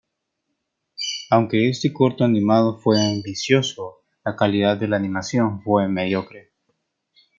Aunque 1.29 1.69
este 1.69 1.93
corto 1.93 2.23
animado 2.23 2.75
fue 2.79 2.99
ambicioso, 2.99 3.97
la 4.25 4.35
calidad 4.35 4.75
de 4.75 4.87
la 4.87 4.97
animación 4.97 5.61
fue 5.61 5.87
mediocre. 5.89 6.53